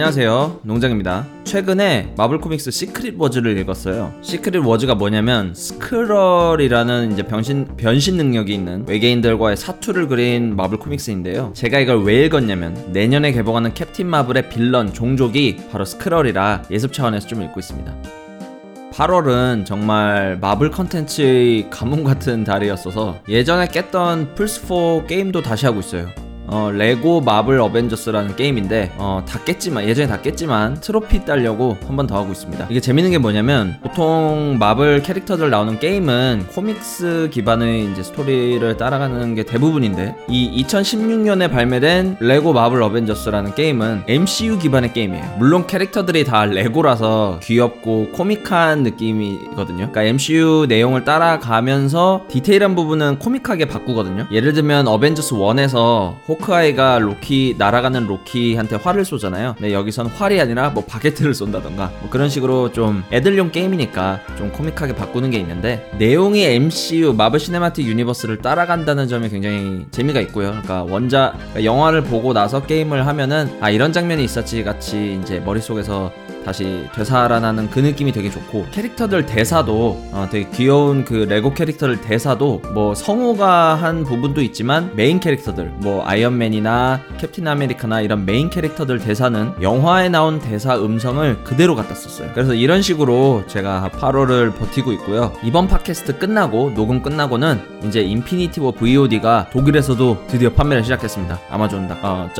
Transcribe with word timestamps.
안녕하세요. 0.00 0.60
농장입니다. 0.62 1.26
최근에 1.44 2.14
마블 2.16 2.38
코믹스 2.38 2.70
시크릿 2.70 3.16
워즈를 3.18 3.58
읽었어요. 3.58 4.14
시크릿 4.22 4.64
워즈가 4.64 4.94
뭐냐면 4.94 5.54
스크럴이라는 5.54 7.12
이제 7.12 7.22
변신 7.22 7.68
변신 7.76 8.16
능력이 8.16 8.54
있는 8.54 8.86
외계인들과의 8.88 9.58
사투를 9.58 10.08
그린 10.08 10.56
마블 10.56 10.78
코믹스인데요. 10.78 11.50
제가 11.52 11.80
이걸 11.80 12.02
왜 12.02 12.24
읽었냐면 12.24 12.92
내년에 12.94 13.32
개봉하는 13.32 13.74
캡틴 13.74 14.06
마블의 14.06 14.48
빌런 14.48 14.94
종족이 14.94 15.58
바로 15.70 15.84
스크럴이라 15.84 16.62
예습 16.70 16.94
차원에서 16.94 17.26
좀 17.26 17.42
읽고 17.42 17.60
있습니다. 17.60 17.94
8월은 18.94 19.66
정말 19.66 20.38
마블 20.40 20.70
컨텐츠의 20.70 21.68
가뭄 21.68 22.04
같은 22.04 22.42
달이었어서 22.42 23.18
예전에 23.28 23.68
깼던 23.68 24.34
플스4 24.34 25.06
게임도 25.06 25.42
다시 25.42 25.66
하고 25.66 25.80
있어요. 25.80 26.08
어, 26.52 26.70
레고 26.72 27.20
마블 27.20 27.60
어벤져스라는 27.60 28.34
게임인데 28.34 28.92
어, 28.98 29.22
다 29.26 29.38
깼지만 29.44 29.84
예전에 29.84 30.08
다 30.08 30.20
깼지만 30.20 30.80
트로피 30.80 31.24
따려고 31.24 31.76
한 31.86 31.96
번 31.96 32.06
더 32.06 32.16
하고 32.18 32.32
있습니다. 32.32 32.66
이게 32.70 32.80
재밌는 32.80 33.10
게 33.12 33.18
뭐냐면 33.18 33.76
보통 33.82 34.56
마블 34.58 35.02
캐릭터들 35.02 35.48
나오는 35.50 35.78
게임은 35.78 36.46
코믹스 36.52 37.28
기반의 37.30 37.92
이제 37.92 38.02
스토리를 38.02 38.76
따라가는 38.76 39.34
게 39.34 39.42
대부분인데 39.44 40.16
이 40.28 40.64
2016년에 40.64 41.50
발매된 41.50 42.16
레고 42.20 42.52
마블 42.52 42.82
어벤져스라는 42.82 43.54
게임은 43.54 44.04
MCU 44.08 44.58
기반의 44.58 44.92
게임이에요. 44.92 45.36
물론 45.38 45.66
캐릭터들이 45.66 46.24
다 46.24 46.46
레고라서 46.46 47.38
귀엽고 47.42 48.10
코믹한 48.12 48.82
느낌이거든요. 48.82 49.76
그러니까 49.92 50.02
MCU 50.04 50.66
내용을 50.68 51.04
따라가면서 51.04 52.24
디테일한 52.28 52.74
부분은 52.74 53.18
코믹하게 53.18 53.66
바꾸거든요. 53.66 54.26
예를 54.32 54.52
들면 54.52 54.88
어벤져스 54.88 55.34
1에서 55.34 56.14
호크아이가 56.40 56.98
로키 56.98 57.56
날아가는 57.58 58.06
로키한테 58.06 58.76
활을 58.76 59.04
쏘잖아요. 59.04 59.54
근데 59.56 59.72
여기선 59.72 60.06
활이 60.06 60.40
아니라 60.40 60.70
뭐 60.70 60.84
바게트를 60.84 61.34
쏜다던가 61.34 61.92
뭐 62.00 62.10
그런 62.10 62.28
식으로 62.28 62.72
좀 62.72 63.04
애들용 63.12 63.50
게임이니까 63.50 64.20
좀 64.36 64.50
코믹하게 64.50 64.94
바꾸는 64.94 65.30
게 65.30 65.38
있는데 65.38 65.90
내용이 65.98 66.44
MCU 66.44 67.12
마블 67.12 67.38
시네마틱 67.38 67.86
유니버스를 67.86 68.38
따라간다는 68.38 69.08
점이 69.08 69.28
굉장히 69.28 69.86
재미가 69.90 70.20
있고요. 70.22 70.50
그러니까 70.50 70.82
원작 70.82 71.32
그러니까 71.36 71.64
영화를 71.64 72.02
보고 72.02 72.32
나서 72.32 72.62
게임을 72.62 73.06
하면은 73.06 73.50
아 73.60 73.70
이런 73.70 73.92
장면이 73.92 74.24
있었지 74.24 74.64
같이 74.64 75.20
이제 75.22 75.40
머릿속에서 75.40 76.10
다시 76.44 76.86
되살아나는 76.94 77.70
그 77.70 77.80
느낌이 77.80 78.12
되게 78.12 78.30
좋고 78.30 78.66
캐릭터들 78.70 79.26
대사도 79.26 80.00
어, 80.12 80.28
되게 80.30 80.48
귀여운 80.50 81.04
그 81.04 81.14
레고 81.28 81.52
캐릭터들 81.52 82.00
대사도 82.00 82.62
뭐 82.72 82.94
성우가 82.94 83.74
한 83.74 84.04
부분도 84.04 84.40
있지만 84.42 84.94
메인 84.94 85.20
캐릭터들 85.20 85.66
뭐 85.78 86.06
아이언맨이나 86.06 87.00
캡틴 87.18 87.46
아메리카나 87.48 88.00
이런 88.00 88.24
메인 88.24 88.50
캐릭터들 88.50 88.98
대사는 88.98 89.52
영화에 89.60 90.08
나온 90.08 90.38
대사 90.38 90.76
음성을 90.76 91.44
그대로 91.44 91.74
갖다 91.74 91.94
썼어요. 91.94 92.30
그래서 92.34 92.54
이런 92.54 92.82
식으로 92.82 93.44
제가 93.46 93.90
8월을 93.94 94.54
버티고 94.56 94.92
있고요. 94.92 95.32
이번 95.42 95.68
팟캐스트 95.68 96.18
끝나고 96.18 96.72
녹음 96.74 97.02
끝나고는 97.02 97.60
이제 97.84 98.00
인피니티 98.02 98.60
워 98.60 98.72
VOD가 98.72 99.48
독일에서도 99.52 100.26
드디어 100.28 100.50
판매를 100.50 100.82
시작했습니다. 100.84 101.38
아마존 101.50 101.88
어, 102.02 102.30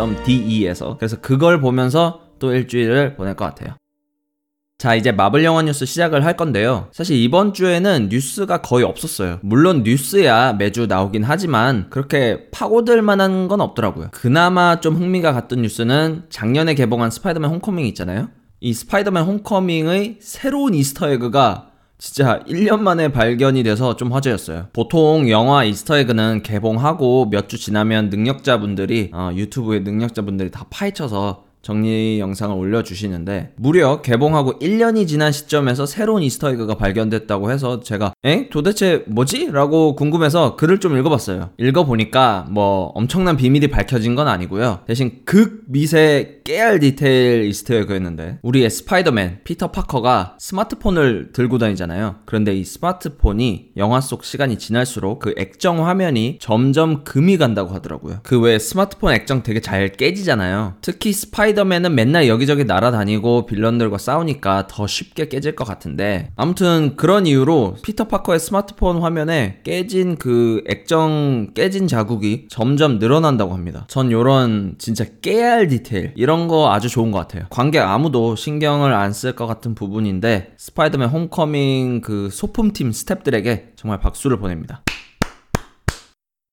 그래서 0.98 1.16
그걸 1.20 1.60
보면서 1.60 2.20
또 2.38 2.52
일주일을 2.52 3.14
보낼 3.14 3.34
것 3.34 3.44
같아요. 3.44 3.76
자, 4.80 4.94
이제 4.94 5.12
마블 5.12 5.44
영화 5.44 5.60
뉴스 5.60 5.84
시작을 5.84 6.24
할 6.24 6.38
건데요. 6.38 6.88
사실 6.90 7.14
이번 7.18 7.52
주에는 7.52 8.08
뉴스가 8.10 8.62
거의 8.62 8.82
없었어요. 8.86 9.38
물론 9.42 9.82
뉴스야 9.82 10.54
매주 10.54 10.86
나오긴 10.86 11.22
하지만 11.22 11.90
그렇게 11.90 12.48
파고들 12.50 13.02
만한 13.02 13.46
건 13.46 13.60
없더라고요. 13.60 14.08
그나마 14.12 14.80
좀 14.80 14.96
흥미가 14.96 15.34
갔던 15.34 15.60
뉴스는 15.60 16.22
작년에 16.30 16.72
개봉한 16.72 17.10
스파이더맨 17.10 17.50
홈커밍 17.50 17.84
있잖아요. 17.88 18.28
이 18.60 18.72
스파이더맨 18.72 19.22
홈커밍의 19.24 20.16
새로운 20.22 20.72
이스터에그가 20.72 21.66
진짜 21.98 22.40
1년 22.48 22.80
만에 22.80 23.12
발견이 23.12 23.62
돼서 23.62 23.96
좀 23.96 24.10
화제였어요. 24.14 24.68
보통 24.72 25.28
영화 25.28 25.62
이스터에그는 25.62 26.42
개봉하고 26.42 27.28
몇 27.30 27.48
주 27.48 27.58
지나면 27.58 28.08
능력자분들이 28.08 29.10
어, 29.12 29.30
유튜브에 29.34 29.80
능력자분들이 29.80 30.50
다 30.50 30.64
파헤쳐서 30.70 31.49
정리 31.62 32.18
영상을 32.20 32.56
올려주시는데 32.56 33.52
무려 33.56 34.02
개봉하고 34.02 34.58
1년이 34.58 35.06
지난 35.06 35.30
시점에서 35.32 35.86
새로운 35.86 36.22
이스터에그가 36.22 36.76
발견됐다고 36.76 37.50
해서 37.50 37.80
제가 37.80 38.14
에? 38.24 38.48
도대체 38.48 39.04
뭐지? 39.06 39.50
라고 39.52 39.94
궁금해서 39.94 40.56
글을 40.56 40.80
좀 40.80 40.96
읽어봤어요. 40.96 41.50
읽어보니까 41.58 42.46
뭐 42.50 42.92
엄청난 42.94 43.36
비밀이 43.36 43.68
밝혀진 43.68 44.14
건 44.14 44.28
아니고요. 44.28 44.80
대신 44.86 45.22
극미세 45.24 46.40
깨알 46.44 46.80
디테일 46.80 47.44
이스터에그였는데 47.44 48.38
우리의 48.42 48.70
스파이더맨 48.70 49.40
피터 49.44 49.70
파커가 49.70 50.36
스마트폰을 50.38 51.32
들고 51.32 51.58
다니잖아요. 51.58 52.16
그런데 52.24 52.54
이 52.54 52.64
스마트폰이 52.64 53.70
영화 53.76 54.00
속 54.00 54.24
시간이 54.24 54.58
지날수록 54.58 55.20
그 55.20 55.34
액정 55.36 55.86
화면이 55.86 56.38
점점 56.40 57.04
금이 57.04 57.38
간다고 57.38 57.74
하더라고요. 57.74 58.20
그 58.22 58.40
왜 58.40 58.58
스마트폰 58.58 59.12
액정 59.12 59.42
되게 59.42 59.60
잘 59.60 59.90
깨지잖아요. 59.90 60.74
특히 60.80 61.12
스파이 61.12 61.49
스파이더맨은 61.50 61.94
맨날 61.94 62.28
여기저기 62.28 62.64
날아다니고 62.64 63.46
빌런들과 63.46 63.98
싸우니까 63.98 64.66
더 64.68 64.86
쉽게 64.86 65.28
깨질 65.28 65.54
것 65.56 65.64
같은데 65.64 66.30
아무튼 66.36 66.94
그런 66.96 67.26
이유로 67.26 67.76
피터 67.82 68.04
파커의 68.08 68.38
스마트폰 68.38 68.98
화면에 69.02 69.60
깨진 69.64 70.16
그 70.16 70.62
액정 70.68 71.52
깨진 71.54 71.88
자국이 71.88 72.46
점점 72.48 72.98
늘어난다고 72.98 73.54
합니다. 73.54 73.84
전 73.88 74.12
요런 74.12 74.76
진짜 74.78 75.04
깨알 75.22 75.68
디테일 75.68 76.12
이런 76.16 76.48
거 76.48 76.72
아주 76.72 76.88
좋은 76.88 77.10
것 77.10 77.18
같아요. 77.18 77.44
관객 77.50 77.80
아무도 77.80 78.36
신경을 78.36 78.92
안 78.92 79.10
쓸 79.10 79.34
것 79.34 79.46
같은 79.46 79.74
부분인데 79.74 80.52
스파이더맨 80.56 81.08
홈커밍 81.08 82.00
그 82.00 82.28
소품팀 82.30 82.90
스탭들에게 82.92 83.76
정말 83.76 83.98
박수를 84.00 84.38
보냅니다. 84.38 84.82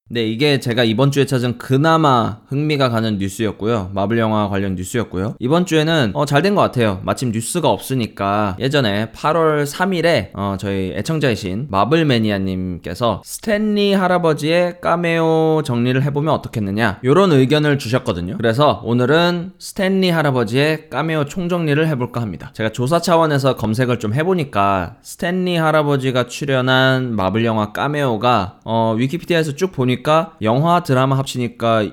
네, 0.10 0.24
이게 0.26 0.62
제가 0.62 0.86
이번 0.86 1.12
주에 1.12 1.26
찾은 1.26 1.58
그나마 1.58 2.38
흥미가 2.48 2.88
가는 2.88 3.18
뉴스였고요. 3.18 3.92
마블 3.94 4.18
영화 4.20 4.48
관련 4.48 4.76
뉴스였고요. 4.76 5.36
이번 5.40 5.66
주에는 5.66 6.12
어, 6.14 6.24
잘 6.26 6.42
된 6.42 6.56
것 6.56 6.62
같아요. 6.62 7.02
마침 7.04 7.32
뉴스가 7.34 7.70
없으니까 7.70 8.56
예전에 8.58 9.12
8월 9.12 9.66
3일에 9.66 10.30
어, 10.34 10.56
저희 10.58 10.94
애청자이신 10.96 11.68
마블 11.70 12.06
매니아님께서 12.06 13.22
스탠리 13.26 13.92
할아버지의 13.94 14.80
까메오 14.80 15.64
정리를 15.66 16.02
해보면 16.04 16.34
어떻겠느냐 16.36 17.00
이런 17.04 17.34
의견을 17.34 17.78
주셨거든요. 17.78 18.38
그래서 18.38 18.82
오늘은 18.86 19.52
스탠리 19.60 20.10
할아버지의 20.10 20.90
까메오 20.90 21.26
총정리를 21.26 21.86
해볼까 21.86 22.22
합니다. 22.22 22.52
제가 22.54 22.70
조사 22.70 23.02
차원에서 23.02 23.58
검색을 23.58 24.00
좀 24.00 24.14
해보니까 24.14 24.96
스탠리 25.02 25.58
할아버지가 25.58 26.28
출연한 26.28 27.14
마블 27.14 27.44
영화 27.44 27.74
까메오가 27.74 28.60
어, 28.64 28.96
위키피디아에서 28.98 29.56
쭉 29.56 29.74
보니까 29.74 29.97
보니까 29.98 30.36
영화 30.42 30.84
드라마 30.84 31.18
합치니까 31.18 31.90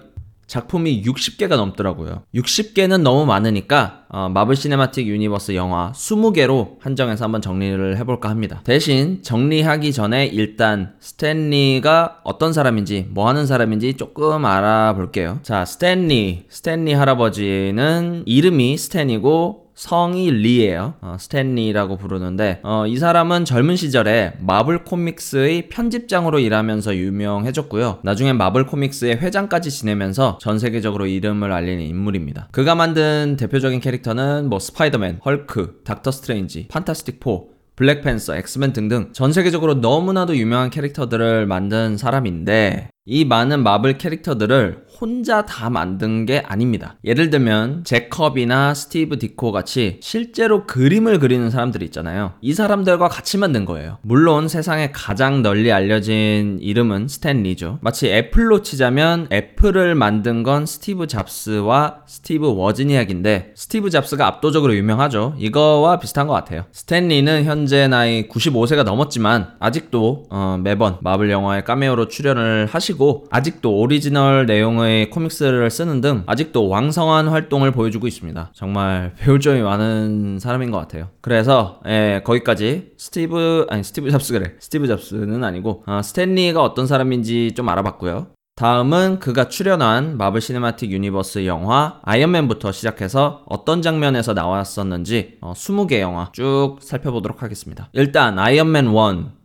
작품이 0.47 1.03
60개가 1.03 1.57
넘더라고요. 1.57 2.23
60개는 2.35 3.01
너무 3.01 3.25
많으니까 3.25 4.05
어, 4.11 4.29
마블 4.29 4.57
시네마틱 4.57 5.07
유니버스 5.07 5.55
영화 5.55 5.91
20개로 5.95 6.79
한정해서 6.81 7.25
한번 7.25 7.41
정리를 7.41 7.97
해볼까 7.97 8.29
합니다. 8.29 8.61
대신 8.65 9.23
정리하기 9.23 9.93
전에 9.93 10.27
일단 10.27 10.95
스탠리가 11.01 12.21
어떤 12.25 12.53
사람인지 12.53 13.09
뭐 13.11 13.27
하는 13.29 13.47
사람인지 13.47 13.95
조금 13.95 14.45
알아볼게요. 14.45 15.41
자, 15.43 15.65
스탠리. 15.65 16.45
스탠리 16.49 16.93
할아버지는 16.93 18.25
이름이 18.27 18.77
스탠이고 18.77 19.64
성이 19.75 20.31
리예요. 20.31 20.95
어, 21.01 21.17
스탠리라고 21.19 21.97
부르는데 21.97 22.61
어, 22.63 22.87
이 22.87 22.97
사람은 22.97 23.45
젊은 23.45 23.77
시절에 23.77 24.35
마블 24.41 24.85
코믹스의 24.85 25.69
편집장으로 25.69 26.39
일하면서 26.39 26.97
유명해졌고요. 26.97 27.99
나중에 28.03 28.33
마블 28.33 28.67
코믹스의 28.67 29.17
회장까지 29.17 29.71
지내면서 29.71 30.39
전 30.41 30.59
세계적으로 30.59 31.07
이름을 31.07 31.53
알리는 31.53 31.83
인물입니다. 31.83 32.49
그가 32.53 32.75
만든 32.75 33.37
대표적인 33.39 33.81
캐릭터는 33.81 34.49
뭐 34.49 34.59
스파이더맨, 34.59 35.21
헐크, 35.25 35.81
닥터 35.85 36.11
스트레인지, 36.11 36.69
판타스틱 36.69 37.21
포, 37.21 37.55
블랙팬서, 37.77 38.37
엑스맨 38.37 38.73
등등 38.73 39.11
전 39.13 39.33
세계적으로 39.33 39.75
너무나도 39.75 40.37
유명한 40.37 40.71
캐릭터들을 40.71 41.47
만든 41.47 41.97
사람인데 41.97 42.91
이 43.07 43.25
많은 43.25 43.63
마블 43.63 43.99
캐릭터들을 43.99 44.84
혼자 45.01 45.45
다 45.45 45.71
만든 45.71 46.27
게 46.27 46.43
아닙니다. 46.47 46.97
예를 47.05 47.31
들면 47.31 47.85
잭 47.85 48.18
커비나 48.18 48.75
스티브 48.75 49.19
딧코 49.19 49.51
같이 49.51 49.99
실제로 50.01 50.67
그림을 50.67 51.19
그리는 51.19 51.51
사람들이 51.51 51.85
있잖아요. 51.87 52.35
이 52.41 52.55
사람들과 52.55 53.09
같이 53.09 53.39
만든 53.39 53.65
거예요. 53.65 53.99
물론 54.03 54.49
세상에 54.49 54.91
가장 54.93 55.43
널리 55.43 55.73
알려진 55.73 56.59
이름은 56.61 57.09
스탠리죠. 57.09 57.79
마치 57.81 58.09
애플로 58.13 58.63
치자면 58.63 59.29
애플을 59.33 59.95
만든 59.95 60.43
건 60.43 60.67
스티브 60.67 61.07
잡스와 61.07 62.03
스티브 62.07 62.55
워즈니악인데 62.55 63.53
스티브 63.57 63.91
잡스가 63.91 64.27
압도적으로 64.27 64.75
유명하죠. 64.77 65.35
이거와 65.39 65.99
비슷한 65.99 66.27
것 66.27 66.35
같아요. 66.35 66.65
스탠리는 66.73 67.45
현재 67.45 67.89
나이 67.89 68.29
95세가 68.29 68.85
넘었지만 68.85 69.55
아직도 69.59 70.27
어, 70.31 70.61
매번 70.63 70.99
마블 71.01 71.31
영화에 71.31 71.63
까메오로 71.63 72.09
출연을 72.09 72.67
하시고 72.67 73.27
아직도 73.31 73.77
오리지널 73.77 74.47
내용 74.47 74.84
의 74.85 75.11
코믹스를 75.11 75.71
쓰는 75.71 76.01
등 76.01 76.23
아직도 76.27 76.69
왕성한 76.69 77.29
활동을 77.29 77.73
보여주고 77.73 78.07
있습니다. 78.07 78.51
정말 78.55 79.15
배울 79.19 79.41
점이 79.41 79.61
많은 79.63 80.39
사람인 80.39 80.71
것 80.71 80.79
같아요. 80.79 81.09
그래서 81.21 81.81
예, 81.87 82.23
거기까지 82.25 82.93
스티브 82.97 83.67
아니 83.69 83.83
스티브 83.83 84.11
잡스 84.11 84.33
그래 84.33 84.55
스티브 84.59 84.87
잡스는 84.87 85.43
아니고 85.43 85.85
어, 85.87 86.03
스탠리가 86.03 86.63
어떤 86.63 86.87
사람인지 86.87 87.53
좀 87.55 87.69
알아봤고요. 87.69 88.29
다음은 88.57 89.19
그가 89.19 89.49
출연한 89.49 90.17
마블 90.17 90.41
시네마틱 90.41 90.93
유니버스 90.93 91.45
영화 91.47 91.99
아이언맨부터 92.05 92.71
시작해서 92.71 93.43
어떤 93.47 93.83
장면에서 93.83 94.33
나왔었는지 94.33 95.39
어, 95.41 95.55
20개 95.55 95.99
영화 95.99 96.31
쭉 96.33 96.77
살펴보도록 96.81 97.43
하겠습니다. 97.43 97.89
일단 97.93 98.39
아이언맨 98.39 98.87
1 98.87 98.93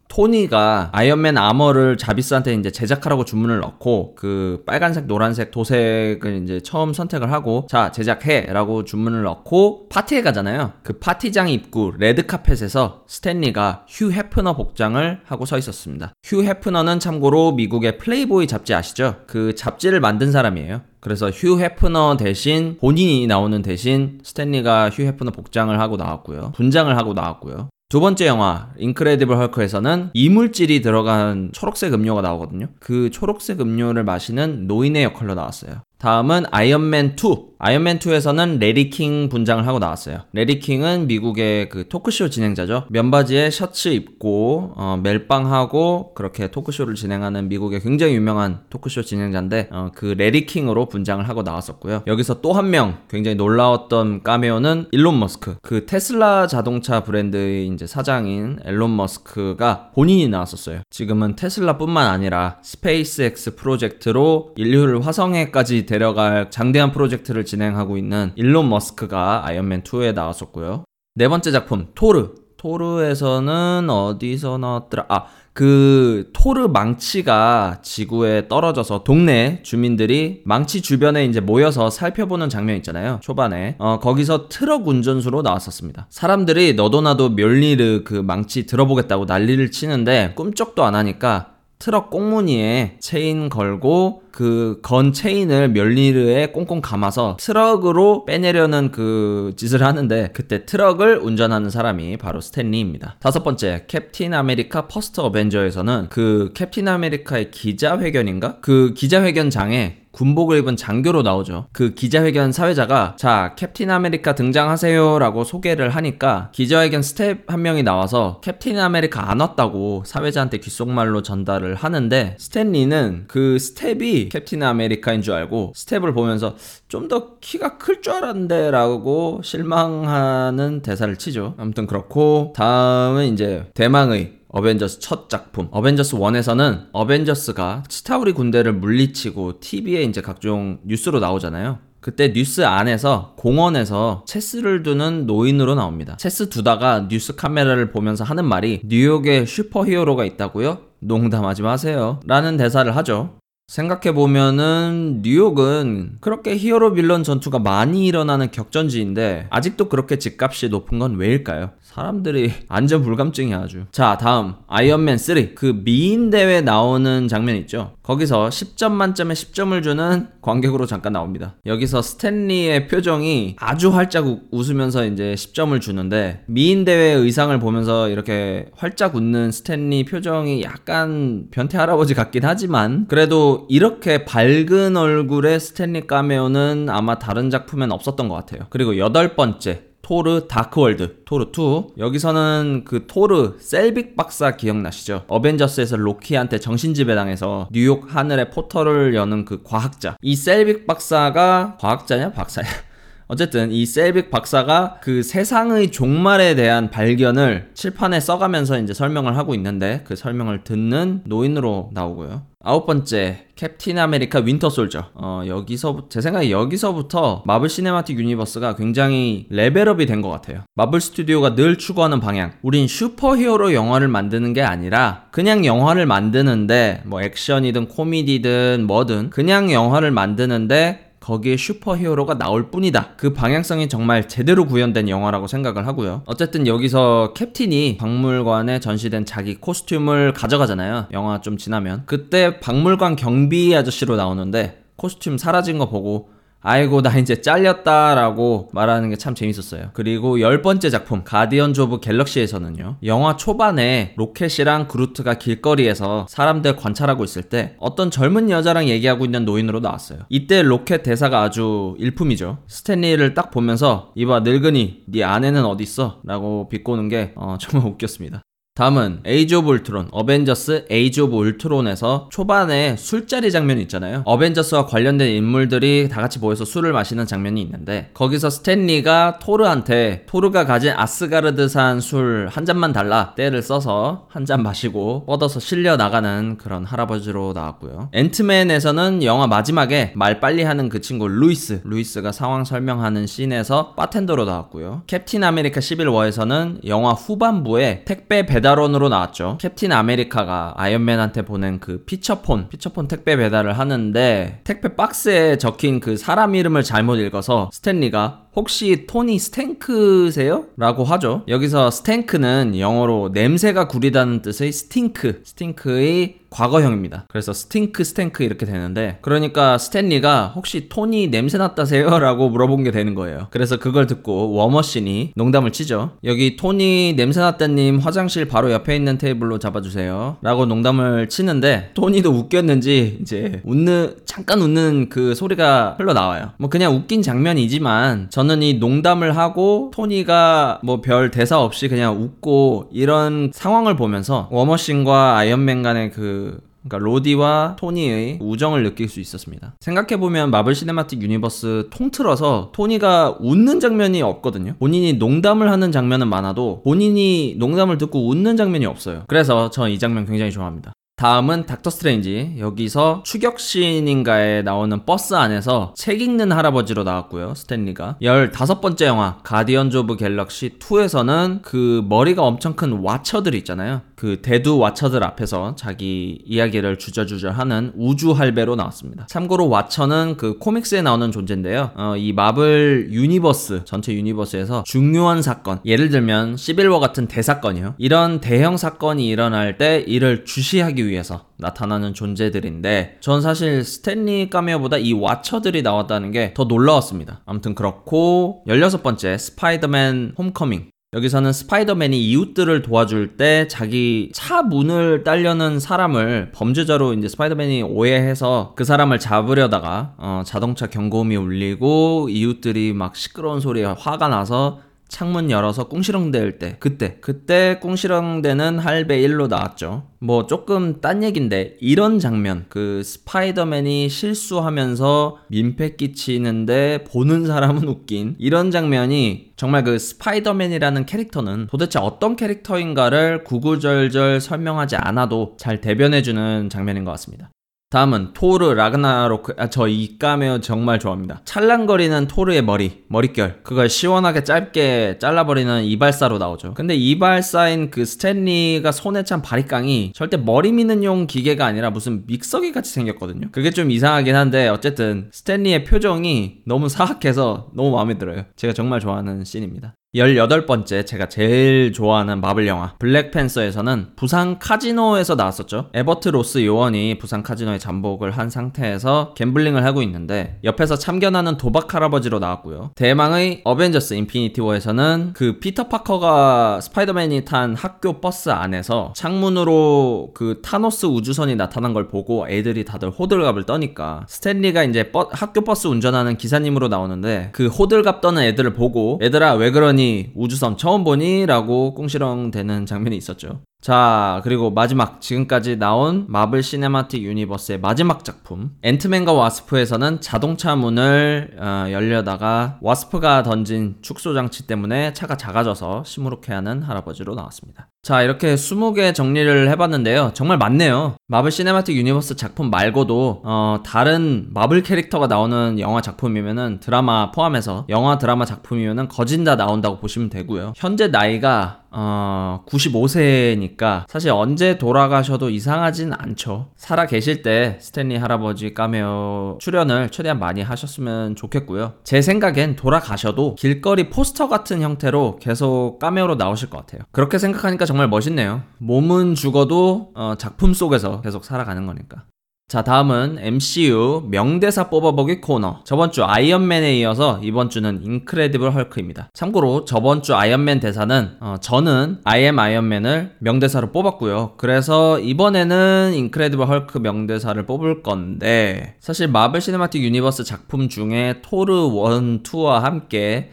토니가 0.10 0.90
아이언맨 0.92 1.38
armor를 1.38 1.98
자비스한테 1.98 2.54
이제 2.56 2.72
제작하라고 2.72 3.26
주문을 3.26 3.60
넣고 3.60 4.16
그 4.16 4.64
빨간색 4.66 5.06
노란색 5.06 5.52
도색을 5.52 6.44
이제 6.44 6.60
처음 6.60 6.94
선택을 6.94 7.32
하고 7.32 7.68
자 7.70 7.92
제작해라고 7.92 8.84
주문을 8.84 9.24
넣고 9.24 9.88
파티에 9.90 10.22
가잖아요. 10.24 10.74
그 10.84 10.94
파티장 10.94 11.50
입구 11.50 11.94
레드 11.98 12.26
카펫에서 12.26 13.04
스탠리가 13.08 13.86
휴 13.88 14.12
헤프너 14.12 14.56
복장을 14.56 15.22
하고 15.24 15.46
서 15.46 15.58
있었습니다. 15.58 16.14
휴 16.24 16.44
헤프너는 16.44 17.00
참고로 17.00 17.54
미국의 17.54 18.00
플레이보이 18.00 18.48
잡지 18.48 18.74
아시죠? 18.74 19.18
그 19.28 19.54
잡지를 19.56 20.00
만든 20.00 20.32
사람이에요. 20.32 20.82
그래서 21.00 21.30
휴 21.30 21.60
헤프너 21.60 22.18
대신 22.18 22.78
본인이 22.82 23.26
나오는 23.28 23.62
대신 23.62 24.20
스탠리가 24.24 24.90
휴 24.90 25.04
헤프너 25.04 25.32
복장을 25.32 25.80
하고 25.80 25.98
나왔고요. 25.98 26.52
분장을 26.56 26.98
하고 26.98 27.14
나왔고요 27.14 27.70
두 27.90 28.00
번째 28.00 28.28
영화 28.28 28.70
인크레디블 28.78 29.36
헐크에서는 29.36 30.12
이물질이 30.14 30.82
들어간 30.82 31.50
초록색 31.52 31.92
음료가 31.92 32.22
나오거든요. 32.22 32.68
그 32.80 33.10
초록색 33.10 33.62
음료를 33.62 34.04
마시는 34.04 34.68
노인의 34.68 35.06
역할로 35.06 35.34
나왔어요. 35.34 35.82
다음은 36.04 36.46
아이언맨 36.52 37.18
2. 37.22 37.50
아이언맨 37.62 38.00
2에서는 38.00 38.60
래리 38.60 38.90
킹 38.90 39.28
분장을 39.28 39.68
하고 39.68 39.80
나왔어요. 39.80 40.20
래리 40.32 40.60
킹은 40.60 41.08
미국의 41.08 41.68
그 41.68 41.90
토크쇼 41.90 42.30
진행자죠. 42.30 42.86
면바지에 42.90 43.50
셔츠 43.50 43.90
입고 43.90 44.76
어, 44.78 44.98
멜빵하고 45.04 46.14
그렇게 46.14 46.52
토크쇼를 46.52 46.96
진행하는 46.96 47.50
미국의 47.50 47.82
굉장히 47.82 48.14
유명한 48.14 48.62
토크쇼 48.70 49.02
진행자인데 49.02 49.68
어, 49.74 49.92
그 49.94 50.06
래리 50.18 50.46
킹으로 50.46 50.86
분장을 50.88 51.28
하고 51.28 51.44
나왔었고요. 51.44 52.04
여기서 52.08 52.40
또 52.40 52.54
한 52.54 52.70
명 52.70 53.00
굉장히 53.10 53.36
놀라웠던 53.36 54.24
까메오는 54.24 54.88
일론 54.94 55.20
머스크. 55.20 55.58
그 55.62 55.86
테슬라 55.86 56.48
자동차 56.48 57.04
브랜드의 57.04 57.68
이제 57.68 57.86
사장인 57.86 58.60
일론 58.64 58.96
머스크가 58.96 59.92
본인이 59.96 60.30
나왔었어요. 60.30 60.84
지금은 60.90 61.36
테슬라뿐만 61.36 62.08
아니라 62.08 62.60
스페이스X 62.64 63.56
프로젝트로 63.56 64.54
인류를 64.56 65.06
화성에까지 65.06 65.86
데려갈 65.90 66.52
장대한 66.52 66.92
프로젝트를 66.92 67.46
진행하고 67.46 67.98
있는 67.98 68.32
일론 68.36 68.70
머스크가 68.70 69.42
아이언맨 69.46 69.82
2에 69.82 70.14
나왔었고요. 70.14 70.84
네 71.16 71.28
번째 71.28 71.52
작품 71.52 71.88
토르. 71.96 72.30
토르에서는 72.58 73.90
어디서 73.90 74.58
나왔더라? 74.58 75.06
아, 75.08 75.26
그 75.54 76.30
토르 76.34 76.68
망치가 76.68 77.80
지구에 77.82 78.48
떨어져서 78.50 79.04
동네 79.04 79.64
주민들이 79.64 80.42
망치 80.46 80.82
주변에 80.82 81.26
이제 81.26 81.40
모여서 81.40 81.90
살펴보는 81.90 82.50
장면 82.50 82.76
있잖아요. 82.78 83.20
초반에. 83.22 83.76
어, 83.80 84.00
거기서 84.00 84.50
트럭 84.50 84.88
운전수로 84.88 85.42
나왔었습니다. 85.42 86.08
사람들이 86.10 86.74
너도 86.74 87.02
나도 87.02 87.30
묠니르 87.30 88.04
그 88.04 88.14
망치 88.14 88.66
들어보겠다고 88.66 89.26
난리를 89.26 89.72
치는데 89.72 90.34
꿈쩍도 90.36 90.84
안 90.84 90.96
하니까 90.96 91.59
트럭 91.80 92.10
꽁무니에 92.10 92.98
체인 93.00 93.48
걸고 93.48 94.24
그 94.32 94.80
건 94.82 95.14
체인을 95.14 95.70
묠니르에 95.70 96.48
꽁꽁 96.48 96.82
감아서 96.82 97.38
트럭으로 97.40 98.26
빼내려는 98.26 98.92
그 98.92 99.54
짓을 99.56 99.84
하는데 99.84 100.30
그때 100.34 100.66
트럭을 100.66 101.18
운전하는 101.20 101.70
사람이 101.70 102.18
바로 102.18 102.42
스탠리입니다. 102.42 103.16
다섯 103.20 103.44
번째 103.44 103.86
캡틴 103.88 104.34
아메리카 104.34 104.88
퍼스트 104.88 105.22
어벤져에서는 105.22 106.08
그 106.10 106.52
캡틴 106.54 106.88
아메리카의 106.88 107.52
기자회견인가? 107.52 108.58
그 108.62 108.94
기자회견장에 108.94 109.99
군복을 110.12 110.58
입은 110.60 110.76
장교로 110.76 111.22
나오죠. 111.22 111.68
그 111.72 111.94
기자회견 111.94 112.52
사회자가 112.52 113.16
자 113.18 113.54
캡틴 113.58 113.92
아메리카 113.92 114.34
등장하세요라고 114.36 115.44
소개를 115.44 115.90
하니까 115.92 116.50
기자회견 116.54 117.02
스텝 117.02 117.44
한 117.48 117.62
명이 117.62 117.84
나와서 117.84 118.40
캡틴 118.44 118.80
아메리카 118.80 119.30
안 119.30 119.40
왔다고 119.40 120.04
사회자한테 120.06 120.58
귓속말로 120.60 121.22
전달을 121.22 121.76
하는데 121.76 122.36
스탠리는 122.40 123.26
그 123.28 123.60
스텝이 123.60 124.30
캡틴 124.30 124.64
아메리카인 124.64 125.22
줄 125.22 125.34
알고 125.34 125.74
스텝을 125.76 126.14
보면서 126.14 126.56
좀 126.88 127.10
더 127.10 127.38
키가 127.40 127.78
클 127.78 128.02
줄 128.02 128.14
알았는데 128.14 128.72
라고 128.72 129.42
실망하는 129.44 130.82
대사를 130.82 131.16
치죠. 131.18 131.56
아무튼 131.58 131.88
그렇고 131.88 132.54
다음은 132.56 133.34
이제 133.34 133.66
대망의 133.74 134.39
어벤져스 134.52 135.00
첫 135.00 135.30
작품. 135.30 135.68
어벤져스 135.72 136.18
1에서는 136.18 136.88
어벤져스가 136.92 137.84
치타우리 137.88 138.34
군대를 138.34 138.74
물리치고 138.74 139.60
TV에 139.60 140.04
이제 140.04 140.22
각종 140.22 140.80
뉴스로 140.86 141.20
나오잖아요. 141.20 141.78
그때 142.00 142.34
뉴스 142.34 142.62
안에서 142.62 143.34
공원에서 143.38 144.24
체스를 144.26 144.84
두는 144.84 145.28
노인으로 145.28 145.76
나옵니다. 145.76 146.16
체스 146.18 146.50
두다가 146.50 147.08
뉴스 147.10 147.36
카메라를 147.36 147.92
보면서 147.92 148.24
하는 148.24 148.46
말이 148.46 148.82
뉴욕에 148.86 149.46
슈퍼히어로가 149.46 150.26
있다고요? 150.26 150.80
농담하지 151.00 151.62
마세요. 151.62 152.20
라는 152.26 152.58
대사를 152.58 152.96
하죠. 152.96 153.36
생각해보면은 153.68 155.20
뉴욕은 155.22 156.18
그렇게 156.22 156.58
히어로 156.58 156.94
빌런 156.94 157.24
전투가 157.24 157.60
많이 157.60 158.08
일어나는 158.08 158.50
격전지인데 158.50 159.48
아직도 159.52 159.90
그렇게 159.90 160.18
집값이 160.18 160.70
높은 160.70 160.98
건 160.98 161.18
왜일까요? 161.18 161.70
사람들이 161.90 162.52
안전 162.68 163.02
불감증이 163.02 163.52
아주. 163.56 163.86
자, 163.92 164.16
다음 164.16 164.54
아이언맨 164.68 165.18
3. 165.18 165.56
그 165.56 165.82
미인 165.84 166.30
대회 166.30 166.62
나오는 166.62 167.28
장면 167.28 167.56
있죠. 167.58 167.94
거기서 168.04 168.50
10점 168.50 168.92
만점에 168.92 169.34
10점을 169.34 169.82
주는 169.82 170.28
관객으로 170.44 170.86
잠깐 170.86 171.14
나옵니다. 171.14 171.56
여기서 171.66 172.04
스탠리의 172.04 172.88
표정이 172.88 173.56
아주 173.60 173.90
활짝 173.90 174.26
웃으면서 174.52 175.06
이제 175.06 175.34
10점을 175.36 175.82
주는데 175.82 176.44
미인 176.46 176.86
대회 176.86 177.14
의상을 177.14 177.58
보면서 177.60 178.10
이렇게 178.10 178.68
활짝 178.76 179.16
웃는 179.16 179.52
스탠리 179.52 180.06
표정이 180.06 180.62
약간 180.62 181.48
변태 181.50 181.80
할아버지 181.80 182.14
같긴 182.14 182.46
하지만 182.46 183.08
그래도 183.08 183.66
이렇게 183.68 184.26
밝은 184.26 184.96
얼굴의 184.96 185.60
스탠리 185.60 186.06
까메오는 186.06 186.88
아마 186.90 187.18
다른 187.18 187.50
작품엔 187.50 187.92
없었던 187.92 188.30
것 188.30 188.36
같아요. 188.36 188.68
그리고 188.70 189.00
여덟 189.00 189.36
번째 189.36 189.89
토르 190.10 190.48
다크월드 190.48 191.24
토르 191.24 191.52
2 191.56 192.00
여기서는 192.00 192.82
그 192.84 193.06
토르 193.06 193.58
셀빅 193.60 194.16
박사 194.16 194.58
기억나시죠? 194.58 195.26
어벤져스에서 195.28 195.98
로키한테 195.98 196.60
정신지배당해서 196.60 197.68
뉴욕 197.72 198.08
하늘의 198.08 198.50
포털을 198.50 199.14
여는 199.14 199.46
그 199.46 199.62
과학자 199.62 200.18
이 200.24 200.36
셀빅 200.36 200.88
박사가 200.88 201.78
과학자냐 201.80 202.32
박사야? 202.32 202.66
어쨌든 203.30 203.72
이 203.72 203.86
셀빅 203.86 204.32
박사가 204.32 204.98
그 205.00 205.22
세상의 205.22 205.92
종말에 205.92 206.56
대한 206.56 206.90
발견을 206.90 207.70
칠판에 207.76 208.20
써가면서 208.20 208.80
이제 208.80 208.96
설명을 208.96 209.38
하고 209.38 209.54
있는데 209.54 210.02
그 210.06 210.16
설명을 210.16 210.64
듣는 210.64 211.22
노인으로 211.26 211.92
나오고요. 211.94 212.49
아홉 212.62 212.86
번째 212.86 213.46
캡틴 213.56 213.98
아메리카 213.98 214.40
윈터 214.40 214.70
솔저. 214.70 215.12
어 215.14 215.44
여기서 215.48 216.08
제 216.10 216.20
생각에 216.20 216.52
여기서부터 216.52 217.42
마블 217.46 217.70
시네마틱 217.70 218.20
유니버스가 218.20 218.76
굉장히 218.76 219.46
레벨업이 219.50 220.06
된 220.06 220.20
것 220.22 220.28
같아요. 220.30 220.64
마블 220.76 221.00
스튜디오가 221.00 221.56
늘 221.56 221.78
추구하는 221.78 222.20
방향. 222.20 222.52
우린 222.62 222.86
슈퍼히어로 222.88 223.74
영화를 223.74 224.10
만드는 224.10 224.52
게 224.52 224.62
아니라 224.62 225.28
그냥 225.32 225.64
영화를 225.64 226.06
만드는데 226.06 227.04
뭐 227.06 227.22
액션이든 227.22 227.88
코미디든 227.88 228.84
뭐든 228.86 229.30
그냥 229.30 229.72
영화를 229.72 230.12
만드는데 230.12 231.09
거기에 231.30 231.58
슈퍼히어로가 231.58 232.40
나올 232.40 232.72
뿐이다. 232.72 233.10
그 233.16 233.34
방향성이 233.34 233.88
정말 233.88 234.28
제대로 234.28 234.66
구현된 234.66 235.10
영화라고 235.10 235.46
생각을 235.46 235.86
하고요. 235.86 236.24
어쨌든 236.26 236.66
여기서 236.66 237.34
캡틴이 237.36 237.98
박물관에 237.98 238.80
전시된 238.80 239.26
자기 239.26 239.54
코스튬을 239.54 240.34
가져가잖아요. 240.34 241.06
영화 241.12 241.40
좀 241.42 241.58
지나면. 241.58 242.04
그때 242.08 242.60
박물관 242.60 243.16
경비 243.16 243.76
아저씨로 243.76 244.16
나오는데 244.16 244.82
코스튬 244.96 245.38
사라진 245.38 245.78
거 245.78 245.88
보고 245.88 246.32
아이고 246.62 247.02
나 247.02 247.18
이제 247.18 247.40
잘렸다라고 247.42 248.70
말하는 248.74 249.10
게 249.10 249.16
참 249.20 249.36
재밌었어요. 249.36 249.90
그리고 249.94 250.40
열 250.40 250.62
번째 250.62 250.90
작품 250.90 251.24
가디언즈 251.24 251.82
오브 251.82 252.00
갤럭시에서는요. 252.00 252.98
영화 253.04 253.36
초반에 253.36 254.14
로켓이랑 254.18 254.88
그루트가 254.88 255.34
길거리에서 255.36 256.26
사람들 256.30 256.76
관찰하고 256.78 257.24
있을 257.26 257.44
때 257.44 257.76
어떤 257.80 258.12
젊은 258.12 258.50
여자랑 258.50 258.88
얘기하고 258.88 259.26
있는 259.26 259.46
노인으로 259.46 259.80
나왔어요. 259.82 260.20
이때 260.30 260.62
로켓 260.62 261.04
대사가 261.04 261.42
아주 261.44 261.96
일품이죠. 261.98 262.60
스탠리를 262.68 263.34
딱 263.34 263.52
보면서 263.52 264.12
이봐 264.16 264.42
늙은이 264.42 265.04
네 265.08 265.24
아내는 265.24 265.66
어디 265.66 265.84
있어? 265.84 266.22
라고 266.24 266.70
비꼬는 266.70 267.10
게 267.10 267.34
어, 267.36 267.58
정말 267.60 267.88
웃겼습니다. 267.92 268.42
다음은 268.80 269.20
에이지 269.26 269.56
오브 269.56 269.70
울트론, 269.72 270.08
어벤져스 270.10 270.86
에이지 270.90 271.20
오브 271.20 271.36
울트론에서 271.36 272.30
초반에 272.32 272.96
술자리 272.98 273.52
장면이 273.52 273.82
있잖아요. 273.82 274.22
어벤져스와 274.24 274.86
관련된 274.86 275.28
인물들이 275.36 276.08
다 276.10 276.22
같이 276.22 276.40
모여서 276.40 276.64
술을 276.64 276.94
마시는 276.94 277.26
장면이 277.26 277.62
있는데 277.62 278.10
거기서 278.14 278.50
스탠리가 278.50 279.40
토르한테 279.42 280.24
토르가 280.28 280.64
가진 280.66 280.94
아스가르드산 280.96 282.00
술 282.00 282.48
한 282.50 282.64
잔만 282.66 282.94
달라 282.94 283.34
떼를 283.36 283.62
써서 283.62 284.28
한 284.30 284.46
잔 284.46 284.64
마시고 284.64 285.26
뻗어서 285.26 285.60
실려 285.60 285.98
나가는 285.98 286.56
그런 286.58 286.86
할아버지로 286.86 287.52
나왔고요. 287.52 288.10
앤트맨에서는 288.14 289.24
영화 289.24 289.46
마지막에 289.46 290.14
말 290.16 290.40
빨리 290.40 290.64
하는 290.64 290.88
그 290.88 291.02
친구 291.02 291.28
루이스, 291.28 291.82
루이스가 291.84 292.32
상황 292.32 292.64
설명하는 292.64 293.28
씬에서 293.28 293.94
바텐더로 293.96 294.46
나왔고요. 294.46 295.04
캡틴 295.06 295.44
아메리카 295.44 295.82
11워에서는 295.82 296.88
영화 296.88 297.12
후반부에 297.12 298.06
택배 298.06 298.46
배달원으로 298.46 299.10
나왔죠. 299.10 299.58
캡틴 299.60 299.92
아메리카가 299.92 300.76
아이언맨한테 300.78 301.44
보낸 301.44 301.80
그 301.80 302.04
피처폰, 302.06 302.70
피처폰 302.70 303.08
택배 303.08 303.36
배달을 303.38 303.80
하는데 303.80 304.60
택배 304.64 304.96
박스에 304.96 305.58
적힌 305.58 306.00
그 306.00 306.18
사람 306.18 306.54
이름을 306.54 306.84
잘못 306.84 307.16
읽어서 307.16 307.70
스탠리가 307.74 308.49
혹시 308.56 309.06
토니 309.08 309.38
Stank세요? 309.40 310.66
라고 310.76 311.04
하죠. 311.04 311.44
여기서 311.48 311.92
Stank는 311.92 312.78
영어로 312.80 313.30
냄새가 313.34 313.88
구리다는 313.88 314.42
뜻의 314.42 314.72
stink, 314.72 315.42
stink의 315.46 316.40
과거형입니다. 316.50 317.26
그래서 317.30 317.54
stink 317.54 318.04
stank 318.04 318.44
이렇게 318.44 318.66
되는데 318.66 319.20
그러니까 319.22 319.78
스탠리가 319.78 320.54
혹시 320.56 320.90
토니 320.90 321.28
냄새 321.28 321.58
났다세요? 321.58 322.10
라고 322.20 322.50
물어본 322.50 322.84
게 322.84 322.92
되는 322.92 323.16
거예요. 323.16 323.48
그래서 323.52 323.78
그걸 323.78 324.08
듣고 324.08 324.52
워머신이 324.54 325.34
농담을 325.36 325.72
치죠. 325.72 326.18
여기 326.24 326.56
토니 326.56 327.14
냄새 327.16 327.40
났다님 327.40 328.00
화장실 328.00 328.48
바로 328.48 328.72
옆에 328.72 328.96
있는 328.96 329.18
테이블로 329.18 329.60
잡아주세요. 329.60 330.38
라고 330.42 330.66
농담을 330.66 331.30
치는데 331.30 331.92
토니도 331.94 332.32
웃겼는지 332.32 333.20
이제 333.22 333.62
웃는 333.64 334.16
잠깐 334.30 334.62
웃는 334.62 335.10
그 335.10 335.34
소리가 335.34 335.96
흘러나와요. 335.98 336.52
뭐 336.60 336.70
그냥 336.70 336.94
웃긴 336.96 337.24
장면이지만 337.24 338.28
저는 338.30 338.62
이 338.62 338.76
농담을 338.76 339.36
하고 339.36 339.90
토니가 339.92 340.82
뭐 340.84 341.02
별 341.02 341.32
대사 341.32 341.60
없이 341.60 341.88
그냥 341.88 342.22
웃고 342.22 342.90
이런 342.92 343.50
상황을 343.52 343.96
보면서 343.96 344.48
워머신과 344.52 345.36
아이언맨 345.38 345.82
간의 345.82 346.12
그 346.12 346.60
그러니까 346.88 347.04
로디와 347.10 347.76
토니의 347.80 348.38
우정을 348.40 348.84
느낄 348.84 349.10
수 349.10 349.20
있었습니다. 349.20 349.74
생각해보면 349.80 350.52
마블 350.52 350.76
시네마틱 350.76 351.24
유니버스 351.24 351.88
통틀어서 351.90 352.70
토니가 352.74 353.38
웃는 353.40 353.80
장면이 353.80 354.22
없거든요. 354.22 354.76
본인이 354.78 355.14
농담을 355.14 355.72
하는 355.72 355.92
장면은 355.92 356.28
많아도 356.28 356.82
본인이 356.84 357.56
농담을 357.58 357.98
듣고 357.98 358.28
웃는 358.30 358.58
장면이 358.58 358.86
없어요. 358.86 359.24
그래서 359.28 359.72
저 359.72 359.88
이 359.90 359.98
장면 359.98 360.28
굉장히 360.28 360.52
좋아합니다. 360.52 360.94
다음은 361.20 361.66
닥터 361.66 361.90
스트레인지. 361.90 362.56
여기서 362.60 363.24
추격신인가에 363.26 364.62
나오는 364.62 365.06
버스 365.06 365.34
안에서 365.34 365.94
책 365.98 366.22
읽는 366.22 366.54
할아버지로 366.54 367.04
나왔고요. 367.04 367.56
스탠리가. 367.56 368.20
15번째 368.22 369.04
영화 369.04 369.40
가디언즈 369.44 369.98
오브 369.98 370.16
갤럭시 370.16 370.78
2에서는 370.80 371.62
그 371.62 372.06
머리가 372.08 372.44
엄청 372.44 372.74
큰 372.74 372.94
와처들 373.04 373.54
있잖아요. 373.56 374.00
그 374.16 374.42
대두 374.42 374.78
와처들 374.78 375.22
앞에서 375.22 375.76
자기 375.76 376.42
이야기를 376.46 376.98
주저주저 376.98 377.50
하는 377.50 377.92
우주 377.98 378.32
할배로 378.32 378.78
나왔습니다. 378.78 379.26
참고로 379.28 379.68
와처는 379.68 380.38
그 380.38 380.58
코믹스에 380.58 381.02
나오는 381.02 381.34
존재인데요. 381.34 381.92
어, 381.96 382.16
이 382.18 382.32
마블 382.32 383.10
유니버스 383.12 383.82
전체 383.84 384.14
유니버스에서 384.14 384.84
중요한 384.86 385.42
사건 385.42 385.80
예를 385.84 386.10
들면 386.10 386.56
시빌워 386.56 387.02
같은 387.02 387.28
대사건이요. 387.28 387.96
이런 387.98 388.40
대형 388.40 388.78
사건이 388.78 389.28
일어날 389.28 389.78
때 389.78 390.04
이를 390.08 390.46
주시하기 390.46 391.08
위해 391.08 391.09
서 391.24 391.46
나타나는 391.58 392.14
존재들인데 392.14 393.18
전 393.20 393.42
사실 393.42 393.84
스탠리 393.84 394.50
까메오보다 394.50 394.98
이 394.98 395.14
와처들이 395.14 395.82
나왔다는 395.82 396.32
게 396.32 396.54
더 396.56 396.64
놀라웠습니다. 396.66 397.42
아무튼 397.46 397.76
그렇고 397.76 398.64
16번째 398.68 399.38
스파이더맨 399.38 400.34
홈커밍 400.38 400.90
여기서는 401.14 401.54
스파이더맨이 401.54 402.22
이웃들을 402.22 402.84
도와줄 402.84 403.36
때 403.38 403.68
자기 403.68 404.30
차 404.34 404.62
문을 404.62 405.24
딸려는 405.24 405.80
사람을 405.80 406.52
범죄자로 406.54 407.14
이제 407.14 407.28
스파이더맨이 407.28 407.82
오해해서 407.82 408.74
그 408.76 408.84
사람을 408.84 409.18
잡으려다가 409.20 410.14
어, 410.18 410.44
자동차 410.46 410.86
경고음이 410.88 411.36
울리고 411.36 412.28
이웃들이 412.30 412.94
막 412.94 413.16
시끄러운 413.16 413.60
소리에 413.60 413.86
화가 413.86 414.28
나서 414.28 414.82
창문 415.10 415.50
열어서 415.52 415.90
꿍시렁댈 415.90 416.60
때 416.60 416.78
그때 416.80 417.18
그때 417.20 417.80
꿍시렁대는 417.82 418.80
할배 418.80 419.20
1로 419.22 419.50
나왔죠. 419.50 420.04
뭐 420.20 420.46
조금 420.48 421.02
딴 421.02 421.24
얘긴데 421.24 421.78
이런 421.82 422.20
장면 422.20 422.66
그 422.70 423.02
스파이더맨이 423.04 424.08
실수하면서 424.08 425.40
민폐 425.48 425.96
끼치는데 425.96 427.04
보는 427.06 427.48
사람은 427.48 427.88
웃긴 427.90 428.36
이런 428.38 428.70
장면이 428.72 429.54
정말 429.56 429.84
그 429.84 429.98
스파이더맨이라는 429.98 431.06
캐릭터는 431.06 431.68
도대체 431.70 432.00
어떤 432.00 432.36
캐릭터인가를 432.36 433.44
구구절절 433.44 434.40
설명하지 434.40 434.96
않아도 434.96 435.56
잘 435.58 435.82
대변해주는 435.82 436.70
장면인 436.70 437.04
것 437.04 437.12
같습니다. 437.12 437.50
다음은 437.90 438.34
토르 438.34 438.72
라그나로크 438.76 439.56
아, 439.58 439.68
저 439.72 439.88
이 439.88 440.20
까메오 440.20 440.60
정말 440.62 441.00
좋아합니다. 441.00 441.42
찰랑거리는 441.44 442.28
토르의 442.28 442.62
머리 442.62 443.04
머릿결. 443.08 443.64
그걸 443.64 443.90
시원하게 443.90 444.44
짧게 444.44 445.18
잘라버리는 445.20 445.84
이발사로 445.86 446.38
나오죠. 446.38 446.76
근데 446.76 446.94
이발사인 446.94 447.90
그 447.90 448.06
스탠리가 448.06 448.92
손에 448.92 449.24
찬 449.24 449.42
바리깡이 449.42 450.12
절대 450.14 450.38
머리 450.38 450.72
미는 450.72 451.04
용 451.04 451.26
기계가 451.26 451.66
아니라 451.66 451.90
무슨 451.90 452.28
믹서기 452.28 452.74
같이 452.74 452.94
생겼거든요. 452.94 453.48
그게 453.52 453.72
좀 453.72 453.90
이상하긴 453.90 454.36
한데 454.36 454.68
어쨌든 454.68 455.30
스탠리의 455.32 455.84
표정이 455.86 456.60
너무 456.68 456.90
사악해서 456.90 457.72
너무 457.74 457.90
마음에 457.90 458.20
들어요. 458.20 458.46
제가 458.56 458.74
정말 458.74 459.00
좋아하는 459.00 459.44
씬입니다 459.44 459.96
18번째 460.16 461.06
제가 461.06 461.30
제일 461.30 461.94
좋아하는 461.94 462.42
마블 462.42 462.66
영화 462.66 462.96
블랙팬서에서는 462.98 464.14
부산 464.16 464.58
카지노에서 464.58 465.36
나왔었죠. 465.36 465.90
에버트 465.94 466.30
로스 466.30 466.66
요원이 466.66 467.20
부산 467.20 467.44
카지노에 467.44 467.78
잠복을 467.78 468.32
한 468.32 468.50
상태에서 468.50 469.36
gambling을 469.36 469.86
하고 469.86 470.02
있는데 470.02 470.58
옆에서 470.64 470.96
참견하는 470.96 471.58
도박 471.58 471.94
할아버지로 471.94 472.40
나왔고요. 472.40 472.90
대망의 472.96 473.62
어벤져스 473.66 474.16
인피니티 474.16 474.62
워에서는 474.62 475.34
그 475.36 475.60
피터 475.60 475.90
파커가 475.90 476.82
스파이더맨이 476.82 477.46
탄 477.46 477.76
학교 477.76 478.20
버스 478.20 478.50
안에서 478.50 479.14
창문으로 479.16 480.32
그 480.34 480.62
타노스 480.64 481.06
우주선이 481.06 481.56
나타난 481.56 481.94
걸 481.94 482.08
보고 482.08 482.50
애들이 482.50 482.84
다들 482.84 483.12
호들갑을 483.12 483.68
떠니까 483.68 484.26
스탠리가 484.28 484.86
이제 484.86 485.12
버, 485.12 485.30
학교 485.32 485.62
버스 485.62 485.86
운전하는 485.86 486.36
기사님으로 486.36 486.88
나오는데 486.88 487.50
그 487.54 487.68
호들갑 487.68 488.22
떠는 488.22 488.42
애들을 488.42 488.74
보고 488.74 489.20
얘들아 489.22 489.54
왜 489.54 489.70
그러니 489.70 489.99
보니 490.00 490.32
우주선 490.34 490.78
처음 490.78 491.04
보니? 491.04 491.46
라고 491.46 491.94
꽁시렁 491.94 492.52
대는 492.52 492.86
장면이 492.86 493.18
있었죠. 493.18 493.62
자, 493.82 494.40
그리고 494.44 494.72
마지막 494.72 495.20
지금까지 495.20 495.78
나온 495.78 496.26
마블 496.30 496.64
시네마틱 496.64 497.22
유니버스의 497.22 497.82
마지막 497.82 498.24
작품 498.24 498.72
앤트맨과 498.82 499.34
와스프에서는 499.34 500.22
자동차 500.22 500.76
문을 500.76 501.58
어, 501.60 501.92
열려다가 501.92 502.78
와스프가 502.82 503.44
던진 503.44 503.98
축소 504.02 504.34
장치 504.34 504.66
때문에 504.68 505.14
차가 505.14 505.36
작아져서 505.36 506.04
시무룩해하는 506.06 506.82
할아버지로 506.82 507.36
나왔습니다. 507.36 507.89
자, 508.02 508.22
이렇게 508.22 508.56
20개 508.56 509.14
정리를 509.14 509.70
해봤는데요. 509.70 510.32
정말 510.34 510.58
많네요. 510.58 511.16
마블 511.28 511.52
시네마틱 511.52 511.98
유니버스 511.98 512.38
작품 512.38 512.70
말고도 512.70 513.42
어, 513.44 513.84
다른 513.86 514.48
마블 514.52 514.84
캐릭터가 514.84 515.28
나오는 515.28 515.78
영화 515.80 516.02
작품이면은 516.02 516.80
드라마 516.80 517.32
포함해서 517.32 517.86
영화 517.90 518.18
드라마 518.18 518.46
작품이면은 518.46 519.10
거진 519.10 519.44
다 519.44 519.58
나온다고 519.58 520.00
보시면 520.00 520.30
되고요. 520.30 520.74
현재 520.78 521.08
나이가 521.10 521.82
어, 521.92 522.64
95세니까 522.68 524.06
사실 524.08 524.32
언제 524.32 524.78
돌아가셔도 524.78 525.50
이상하진 525.50 526.14
않죠. 526.14 526.70
살아 526.76 527.06
계실 527.06 527.42
때 527.42 527.78
스탠리 527.82 528.18
할아버지 528.18 528.74
까메오 528.74 529.58
출연을 529.60 530.10
최대한 530.10 530.40
많이 530.40 530.62
하셨으면 530.62 531.36
좋겠고요. 531.36 531.94
제 532.04 532.22
생각엔 532.22 532.76
돌아가셔도 532.76 533.56
길거리 533.56 534.10
포스터 534.10 534.48
같은 534.48 534.82
형태로 534.82 535.38
계속 535.42 536.00
까메오로 536.00 536.36
나오실 536.36 536.70
것 536.70 536.78
같아요. 536.80 537.02
그렇게 537.12 537.38
생각하니까 537.38 537.86
정말 537.86 538.08
멋있네요. 538.08 538.62
몸은 538.78 539.36
죽어도 539.36 540.12
어, 540.16 540.36
작품 540.38 540.74
속에서 540.74 541.22
계속 541.22 541.44
살아가는 541.46 541.86
거니까. 541.86 542.24
자, 542.70 542.84
다음은 542.84 543.40
MCU 543.40 544.28
명대사 544.30 544.92
뽑아보기 544.92 545.42
코너. 545.42 545.80
저번 545.86 546.12
주 546.12 546.24
아이언맨에 546.24 547.00
이어서 547.00 547.40
이번 547.42 547.72
주는 547.72 548.00
인크레디블 548.04 548.76
헐크입니다. 548.76 549.32
참고로 549.34 549.86
저번 549.86 550.22
주 550.22 550.36
아이언맨 550.36 550.80
대사는 550.80 551.38
어, 551.40 551.56
저는 551.60 552.20
I 552.26 552.42
am 552.42 552.60
Iron 552.60 552.91
Man을 552.91 553.38
명대사로 553.40 553.92
뽑았고요. 553.92 554.54
그래서 554.58 555.20
이번에는 555.20 556.14
인크레디블 556.14 556.70
헐크 556.70 557.00
명대사를 557.00 557.66
뽑을 557.66 558.04
건데 558.04 558.98
사실 559.00 559.28
마블 559.28 559.62
시네마틱 559.62 560.04
유니버스 560.04 560.44
작품 560.44 560.90
중에 560.90 561.42
토르 561.42 561.74
1, 561.74 562.44
2와 562.44 562.82
함께 562.82 563.50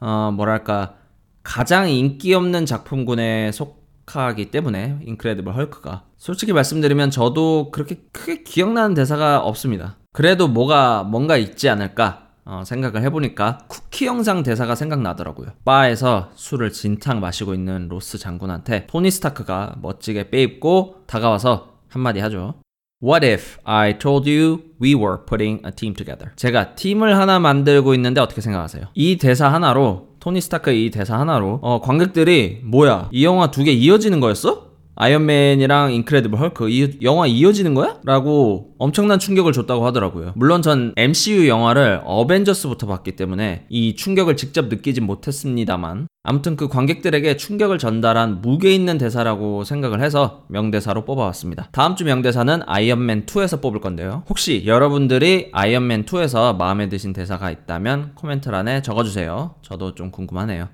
어, 0.00 0.32
뭐랄까 0.34 0.94
가장 1.42 1.90
인기 1.90 2.32
없는 2.32 2.64
작품군에 2.64 3.52
속속 3.52 3.83
하기 4.06 4.50
때문에 4.50 5.00
인크레디블 5.04 5.54
헐크가 5.54 6.04
솔직히 6.16 6.52
말씀드리면 6.52 7.10
저도 7.10 7.70
그렇게 7.70 7.96
크게 8.12 8.42
기억나는 8.42 8.94
대사가 8.94 9.40
없습니다. 9.40 9.96
그래도 10.12 10.48
뭐가 10.48 11.02
뭔가 11.02 11.36
있지 11.36 11.68
않을까 11.68 12.28
어, 12.46 12.62
생각을 12.64 13.02
해보니까 13.02 13.58
쿠키 13.68 14.06
영상 14.06 14.42
대사가 14.42 14.74
생각나더라고요. 14.74 15.48
바에서 15.64 16.30
술을 16.34 16.72
진탕 16.72 17.20
마시고 17.20 17.54
있는 17.54 17.88
로스 17.88 18.18
장군한테 18.18 18.86
토니 18.86 19.10
스타크가 19.10 19.76
멋지게 19.80 20.30
빼입고 20.30 21.04
다가와서 21.06 21.78
한마디 21.88 22.20
하죠. 22.20 22.54
What 23.02 23.26
if 23.26 23.58
I 23.64 23.98
told 23.98 24.30
you 24.30 24.62
we 24.80 24.94
were 24.94 25.18
putting 25.26 25.62
a 25.66 25.72
team 25.72 25.94
together? 25.94 26.32
제가 26.36 26.74
팀을 26.74 27.18
하나 27.18 27.38
만들고 27.38 27.94
있는데 27.94 28.20
어떻게 28.20 28.40
생각하세요? 28.40 28.86
이 28.94 29.18
대사 29.18 29.52
하나로 29.52 30.13
토니 30.24 30.40
스타크의 30.40 30.86
이 30.86 30.90
대사 30.90 31.18
하나로 31.18 31.58
어, 31.62 31.80
관객들이 31.82 32.60
뭐야 32.64 33.10
이 33.12 33.26
영화 33.26 33.50
두 33.50 33.62
개 33.62 33.72
이어지는 33.72 34.20
거였어? 34.20 34.73
아이언맨이랑 34.96 35.92
인크레디블 35.92 36.38
헐크 36.38 36.70
이 36.70 36.98
영화 37.02 37.26
이어지는 37.26 37.74
거야? 37.74 37.98
라고 38.04 38.74
엄청난 38.78 39.18
충격을 39.18 39.52
줬다고 39.52 39.84
하더라고요. 39.86 40.32
물론 40.36 40.62
전 40.62 40.92
MCU 40.96 41.48
영화를 41.48 42.00
어벤져스부터 42.04 42.86
봤기 42.86 43.12
때문에 43.16 43.66
이 43.68 43.96
충격을 43.96 44.36
직접 44.36 44.68
느끼진 44.68 45.04
못했습니다만 45.04 46.06
아무튼 46.26 46.56
그 46.56 46.68
관객들에게 46.68 47.36
충격을 47.36 47.78
전달한 47.78 48.40
무게 48.40 48.74
있는 48.74 48.96
대사라고 48.96 49.64
생각을 49.64 50.00
해서 50.00 50.44
명대사로 50.48 51.04
뽑아왔습니다. 51.04 51.68
다음 51.72 51.96
주 51.96 52.04
명대사는 52.04 52.62
아이언맨 52.64 53.26
2에서 53.26 53.60
뽑을 53.60 53.80
건데요. 53.80 54.22
혹시 54.30 54.64
여러분들이 54.64 55.50
아이언맨 55.52 56.06
2에서 56.06 56.56
마음에 56.56 56.88
드신 56.88 57.12
대사가 57.12 57.50
있다면 57.50 58.12
코멘트란에 58.14 58.80
적어주세요. 58.80 59.56
저도 59.60 59.94
좀 59.94 60.10
궁금하네요. 60.10 60.68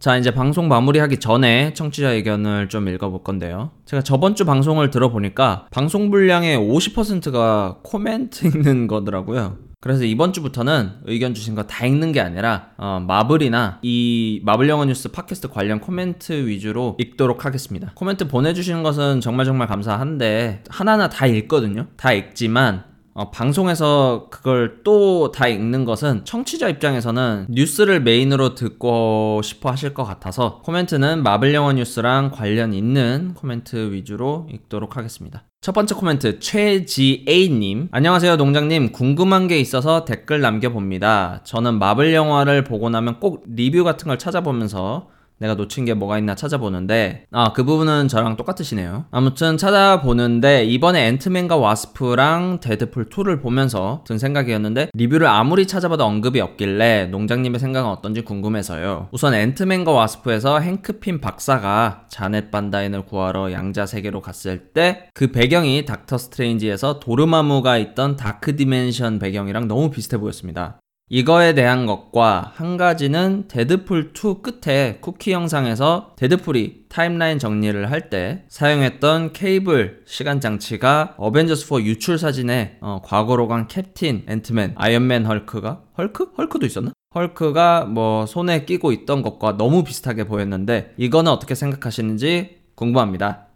자, 0.00 0.16
이제 0.16 0.30
방송 0.30 0.66
마무리하기 0.66 1.18
전에 1.18 1.74
청취자 1.74 2.12
의견을 2.12 2.70
좀 2.70 2.88
읽어볼 2.88 3.22
건데요. 3.22 3.72
제가 3.84 4.02
저번 4.02 4.34
주 4.34 4.46
방송을 4.46 4.88
들어보니까 4.88 5.66
방송 5.70 6.10
분량의 6.10 6.56
50%가 6.56 7.80
코멘트 7.82 8.46
읽는 8.48 8.86
거더라고요. 8.86 9.58
그래서 9.82 10.04
이번 10.04 10.32
주부터는 10.32 10.90
의견 11.04 11.32
주신 11.34 11.54
거 11.54 11.62
다 11.66 11.84
읽는 11.86 12.12
게 12.12 12.20
아니라 12.20 12.68
어, 12.78 13.02
마블이나 13.06 13.78
이 13.82 14.40
마블 14.44 14.68
영화 14.70 14.84
뉴스 14.86 15.10
팟캐스트 15.10 15.48
관련 15.48 15.80
코멘트 15.80 16.46
위주로 16.46 16.96
읽도록 16.98 17.44
하겠습니다. 17.44 17.92
코멘트 17.94 18.28
보내주시는 18.28 18.82
것은 18.82 19.20
정말 19.20 19.44
정말 19.44 19.68
감사한데 19.68 20.64
하나하나 20.70 21.08
다 21.10 21.26
읽거든요. 21.26 21.86
다 21.96 22.12
읽지만 22.12 22.84
어, 23.12 23.30
방송에서 23.30 24.28
그걸 24.30 24.82
또 24.84 25.30
다 25.32 25.48
읽는 25.48 25.84
것은 25.84 26.24
청취자 26.24 26.68
입장에서는 26.68 27.46
뉴스를 27.50 28.00
메인으로 28.02 28.54
듣고 28.54 29.40
싶어 29.42 29.70
하실 29.70 29.94
것 29.94 30.04
같아서 30.04 30.60
코멘트는 30.64 31.22
마블 31.22 31.54
영화 31.54 31.72
뉴스랑 31.72 32.30
관련 32.32 32.72
있는 32.72 33.34
코멘트 33.34 33.92
위주로 33.92 34.46
읽도록 34.52 34.96
하겠습니다. 34.96 35.44
첫 35.60 35.72
번째 35.72 35.94
코멘트 35.94 36.38
최지A님 36.40 37.88
안녕하세요 37.92 38.36
농장님 38.36 38.92
궁금한 38.92 39.46
게 39.46 39.58
있어서 39.60 40.04
댓글 40.04 40.40
남겨봅니다. 40.40 41.42
저는 41.44 41.78
마블 41.78 42.14
영화를 42.14 42.64
보고 42.64 42.88
나면 42.90 43.20
꼭 43.20 43.44
리뷰 43.46 43.84
같은 43.84 44.08
걸 44.08 44.18
찾아보면서 44.18 45.08
내가 45.40 45.54
놓친 45.54 45.84
게 45.84 45.94
뭐가 45.94 46.18
있나 46.18 46.34
찾아보는데 46.34 47.24
아 47.32 47.52
그 47.52 47.64
부분은 47.64 48.08
저랑 48.08 48.36
똑같으시네요. 48.36 49.06
아무튼 49.10 49.56
찾아보는데 49.56 50.64
이번에 50.64 51.08
앤트맨과 51.08 51.56
와스프랑 51.56 52.60
데드풀 52.60 53.08
2를 53.08 53.42
보면서 53.42 54.04
든 54.06 54.18
생각이었는데 54.18 54.90
리뷰를 54.94 55.26
아무리 55.26 55.66
찾아봐도 55.66 56.04
언급이 56.04 56.40
없길래 56.40 57.06
농장님의 57.06 57.58
생각은 57.58 57.90
어떤지 57.90 58.20
궁금해서요. 58.22 59.08
우선 59.12 59.34
앤트맨과 59.34 59.90
와스프에서 59.90 60.60
행크 60.60 61.04
핌 61.04 61.20
박사가 61.20 62.04
자넷 62.08 62.50
반다인을 62.50 63.06
구하러 63.06 63.52
양자 63.52 63.86
세계로 63.86 64.20
갔을 64.20 64.72
때 64.72 65.08
그 65.14 65.32
배경이 65.32 65.84
닥터 65.84 66.18
스트레인지에서 66.18 67.00
도르마무가 67.00 67.78
있던 67.78 68.16
Dark 68.16 68.56
Dimension 68.56 69.18
배경이랑 69.18 69.68
너무 69.68 69.90
비슷해 69.90 70.18
보였습니다 70.18 70.80
이거에 71.12 71.54
대한 71.54 71.86
것과 71.86 72.52
한 72.54 72.76
가지는 72.76 73.48
데드풀 73.48 74.12
2 74.14 74.42
끝에 74.42 74.98
쿠키 75.00 75.32
영상에서 75.32 76.12
데드풀이 76.14 76.84
타임라인 76.88 77.40
정리를 77.40 77.90
할 77.90 78.10
때 78.10 78.44
사용했던 78.48 79.32
케이블 79.32 80.02
시간 80.06 80.40
장치가 80.40 81.14
어벤져스 81.18 81.66
4 81.66 81.80
유출 81.80 82.16
사진에 82.16 82.78
어, 82.80 83.00
과거로 83.04 83.48
간 83.48 83.66
캡틴, 83.66 84.22
앤트맨, 84.28 84.74
아이언맨 84.76 85.26
헐크가 85.26 85.82
헐크? 85.98 86.30
헐크도 86.38 86.64
있었나? 86.66 86.92
헐크가 87.12 87.86
뭐 87.86 88.24
손에 88.24 88.64
끼고 88.64 88.92
있던 88.92 89.22
것과 89.22 89.56
너무 89.56 89.82
비슷하게 89.82 90.24
보였는데 90.24 90.94
이거는 90.96 91.32
어떻게 91.32 91.56
생각하시는지 91.56 92.60
궁금합니다. 92.76 93.48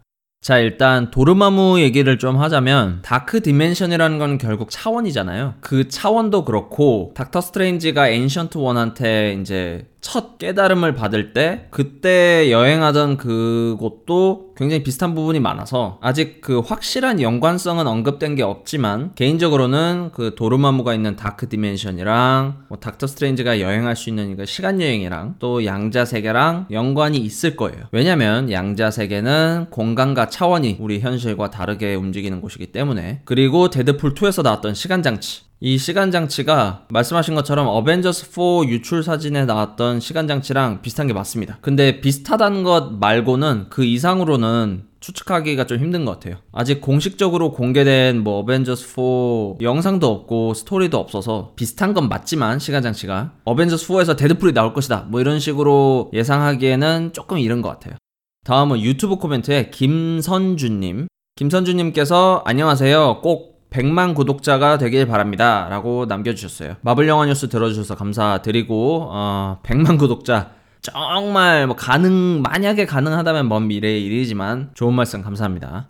자, 0.45 0.59
일단 0.59 1.09
도르마무 1.09 1.79
얘기를 1.79 2.19
좀 2.19 2.37
하자면 2.37 2.99
Dark 3.01 3.41
Dimension이라는 3.41 4.19
건 4.19 4.37
결국 4.37 4.69
차원이잖아요. 4.69 5.55
그 5.59 5.87
차원도 5.87 6.45
그렇고 6.45 7.13
닥터 7.15 7.41
스트레인지가 7.41 8.09
Ancient 8.09 8.59
One한테 8.59 9.39
이제 9.41 9.87
첫 10.05 10.37
깨달음을 10.37 10.93
받을 10.93 11.33
때 11.33 11.65
그때 11.71 12.51
여행하던 12.51 13.17
그곳도 13.17 14.53
굉장히 14.55 14.83
비슷한 14.83 15.15
부분이 15.15 15.39
많아서 15.39 15.97
아직 15.99 16.41
그 16.41 16.59
확실한 16.59 17.21
연관성은 17.21 17.87
언급된 17.87 18.35
게 18.35 18.43
없지만 18.43 19.15
개인적으로는 19.15 20.11
그 20.13 20.35
도르마무가 20.35 20.93
있는 20.93 21.15
Dark 21.15 21.49
Dimension이랑 21.49 22.65
뭐 22.69 22.77
닥터 22.77 23.07
스트레인지가 23.07 23.59
여행할 23.59 23.95
수 23.95 24.09
있는 24.09 24.29
이거 24.29 24.45
시간 24.45 24.79
여행이랑 24.79 25.37
또 25.39 25.65
양자 25.65 26.05
세계랑 26.05 26.67
연관이 26.69 27.17
있을 27.17 27.55
거예요. 27.55 27.85
왜냐면 27.91 28.51
양자 28.51 28.91
세계는 28.91 29.71
공간과 29.71 30.29
차원이 30.29 30.77
우리 30.79 30.99
현실과 30.99 31.49
다르게 31.49 31.95
움직이는 31.95 32.41
곳이기 32.41 32.67
때문에 32.67 33.21
그리고 33.25 33.71
데드풀 33.71 34.13
2에서 34.13 34.43
나왔던 34.43 34.75
시간 34.75 35.01
장치 35.01 35.44
이 35.61 35.77
시간 35.77 36.11
장치가 36.11 36.85
말씀하신 36.89 37.33
것처럼 37.33 37.67
어벤져스 37.67 38.29
4 38.29 38.67
유출 38.67 39.03
사진에 39.03 39.45
나왔던 39.45 40.01
시간 40.01 40.27
장치랑 40.27 40.81
비슷한 40.81 41.07
게 41.07 41.13
맞습니다. 41.13 41.59
근데 41.61 42.01
비슷하다는 42.01 42.63
것 42.63 42.91
말고는 42.99 43.67
그 43.69 43.85
이상으로는 43.85 44.83
추측하기가 44.99 45.65
좀 45.65 45.77
힘든 45.77 46.03
것 46.03 46.11
같아요. 46.11 46.35
아직 46.51 46.81
공식적으로 46.81 47.53
공개된 47.53 48.21
뭐 48.21 48.39
어벤져스 48.39 48.87
4 48.89 49.63
영상도 49.63 50.11
없고 50.11 50.55
스토리도 50.55 50.99
없어서 50.99 51.53
비슷한 51.55 51.93
건 51.93 52.09
맞지만 52.09 52.59
시간 52.59 52.83
장치가 52.83 53.31
어벤져스 53.45 53.87
4에서 53.87 54.17
데드풀이 54.17 54.53
나올 54.53 54.73
것이다. 54.73 55.05
뭐 55.09 55.21
이런 55.21 55.39
식으로 55.39 56.09
예상하기에는 56.11 57.13
조금 57.13 57.37
이른 57.39 57.61
것 57.61 57.69
같아요. 57.69 57.95
다음은 58.43 58.81
유튜브 58.81 59.15
코멘트에 59.15 59.69
김선주님. 59.69 61.07
김선주님께서 61.37 62.43
안녕하세요. 62.45 63.21
꼭 63.21 63.54
100만 63.75 64.15
구독자가 64.15 64.77
되길 64.77 65.05
바랍니다. 65.05 65.67
라고 65.69 66.05
남겨주셨어요. 66.05 66.77
마블 66.81 67.07
영화 67.07 67.25
뉴스 67.25 67.49
들어주셔서 67.49 67.95
감사드리고, 67.95 69.09
어, 69.11 69.59
100만 69.63 69.99
구독자. 69.99 70.51
정말 70.81 71.67
뭐 71.67 71.75
가능, 71.75 72.41
만약에 72.41 72.85
가능하다면 72.85 73.49
먼 73.49 73.67
미래의 73.67 74.03
일이지만 74.05 74.69
좋은 74.75 74.93
말씀 74.93 75.21
감사합니다. 75.21 75.89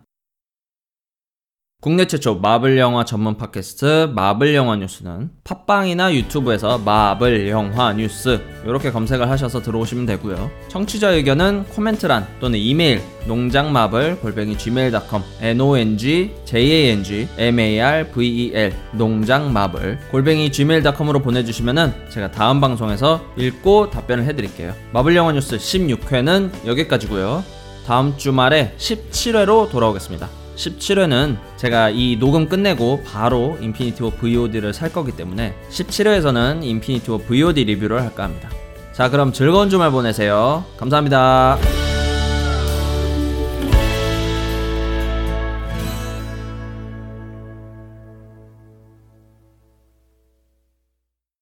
국내 1.85 2.07
최초 2.07 2.33
마블 2.33 2.79
영화 2.79 3.05
전문 3.05 3.37
팟캐스트 3.37 4.13
마블 4.15 4.55
영화 4.55 4.75
뉴스는 4.75 5.29
팟빵이나 5.43 6.15
유튜브에서 6.15 6.79
마블 6.79 7.47
영화 7.47 7.93
뉴스 7.93 8.41
이렇게 8.65 8.91
검색을 8.91 9.29
하셔서 9.29 9.61
들어오시면 9.61 10.07
되고요. 10.07 10.49
청취자 10.67 11.11
의견은 11.11 11.65
코멘트란 11.65 12.25
또는 12.39 12.57
이메일 12.57 13.03
농장마블 13.27 14.17
골뱅이 14.21 14.57
gmail.com 14.57 15.21
n 15.41 15.61
o 15.61 15.77
n 15.77 15.95
g 15.95 16.31
j 16.43 16.71
a 16.71 16.89
n 16.89 17.03
g 17.03 17.27
m 17.37 17.59
a 17.59 17.79
r 17.79 18.09
v 18.09 18.27
e 18.29 18.51
l 18.55 18.73
농장마블 18.93 19.99
골뱅이 20.09 20.51
gmail.com으로 20.51 21.19
보내주시면은 21.19 21.93
제가 22.09 22.31
다음 22.31 22.61
방송에서 22.61 23.23
읽고 23.37 23.91
답변을 23.91 24.23
해드릴게요. 24.23 24.73
마블 24.91 25.15
영화 25.15 25.31
뉴스 25.33 25.55
16회는 25.57 26.65
여기까지고요. 26.65 27.43
다음 27.85 28.17
주말에 28.17 28.73
17회로 28.79 29.69
돌아오겠습니다. 29.69 30.44
17회는 30.55 31.37
제가 31.57 31.89
이 31.89 32.17
녹음 32.19 32.47
끝내고 32.47 33.03
바로 33.03 33.57
인피니티 33.61 34.03
워 34.03 34.11
VOD를 34.11 34.73
살 34.73 34.91
거기 34.91 35.11
때문에 35.11 35.53
17회에서는 35.69 36.63
인피니티 36.63 37.11
워 37.11 37.17
VOD 37.19 37.65
리뷰를 37.65 38.01
할까 38.01 38.23
합니다. 38.23 38.49
자, 38.93 39.09
그럼 39.09 39.33
즐거운 39.33 39.69
주말 39.69 39.91
보내세요. 39.91 40.63
감사합니다. 40.77 41.84